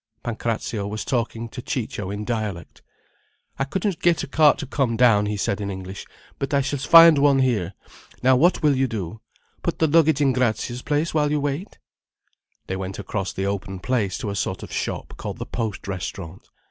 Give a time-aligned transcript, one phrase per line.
[0.23, 2.81] Pancrazio was talking to Ciccio in dialect.
[3.59, 6.07] "I couldn't get a cart to come down," he said in English.
[6.39, 7.75] "But I shall find one here.
[8.23, 9.21] Now what will you do?
[9.61, 11.77] Put the luggage in Grazia's place while you wait?—"
[12.65, 16.47] They went across the open place to a sort of shop called the Post Restaurant.